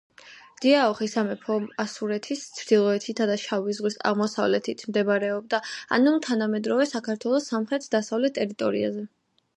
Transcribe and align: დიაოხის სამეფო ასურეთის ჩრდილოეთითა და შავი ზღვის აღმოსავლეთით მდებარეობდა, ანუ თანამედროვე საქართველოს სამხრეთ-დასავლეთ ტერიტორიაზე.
დიაოხის 0.63 1.11
სამეფო 1.17 1.57
ასურეთის 1.83 2.45
ჩრდილოეთითა 2.59 3.27
და 3.33 3.37
შავი 3.43 3.77
ზღვის 3.81 3.99
აღმოსავლეთით 4.13 4.83
მდებარეობდა, 4.93 5.61
ანუ 5.99 6.17
თანამედროვე 6.31 6.91
საქართველოს 6.97 7.51
სამხრეთ-დასავლეთ 7.55 8.39
ტერიტორიაზე. 8.41 9.11